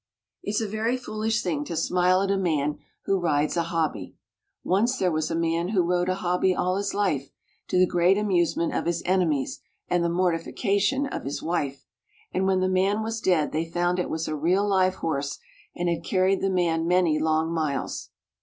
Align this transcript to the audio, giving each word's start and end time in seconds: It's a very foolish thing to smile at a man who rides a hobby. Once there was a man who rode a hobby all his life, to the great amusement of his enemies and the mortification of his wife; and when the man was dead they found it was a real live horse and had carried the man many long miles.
It's 0.41 0.61
a 0.61 0.67
very 0.67 0.97
foolish 0.97 1.43
thing 1.43 1.63
to 1.65 1.75
smile 1.75 2.23
at 2.23 2.31
a 2.31 2.35
man 2.39 2.79
who 3.05 3.19
rides 3.19 3.55
a 3.55 3.61
hobby. 3.69 4.15
Once 4.63 4.97
there 4.97 5.11
was 5.11 5.29
a 5.29 5.35
man 5.35 5.67
who 5.69 5.83
rode 5.83 6.09
a 6.09 6.15
hobby 6.15 6.55
all 6.55 6.77
his 6.77 6.95
life, 6.95 7.29
to 7.67 7.77
the 7.77 7.85
great 7.85 8.17
amusement 8.17 8.73
of 8.73 8.87
his 8.87 9.03
enemies 9.05 9.59
and 9.87 10.03
the 10.03 10.09
mortification 10.09 11.05
of 11.05 11.23
his 11.23 11.43
wife; 11.43 11.85
and 12.33 12.47
when 12.47 12.61
the 12.61 12.67
man 12.67 13.03
was 13.03 13.21
dead 13.21 13.51
they 13.51 13.69
found 13.69 13.99
it 13.99 14.09
was 14.09 14.27
a 14.27 14.35
real 14.35 14.67
live 14.67 14.95
horse 14.95 15.37
and 15.75 15.87
had 15.87 16.03
carried 16.03 16.41
the 16.41 16.49
man 16.49 16.87
many 16.87 17.19
long 17.19 17.53
miles. 17.53 18.09